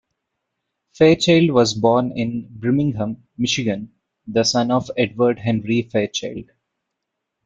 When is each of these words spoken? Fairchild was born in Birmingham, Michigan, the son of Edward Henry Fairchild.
Fairchild 0.95 1.51
was 1.51 1.75
born 1.75 2.11
in 2.13 2.47
Birmingham, 2.49 3.21
Michigan, 3.37 3.93
the 4.25 4.43
son 4.43 4.71
of 4.71 4.89
Edward 4.97 5.37
Henry 5.37 5.83
Fairchild. 5.83 6.49